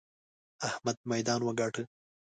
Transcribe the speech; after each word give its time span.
احمد 0.67 0.97
ميدان 1.09 1.41
وګاټه! 1.43 1.83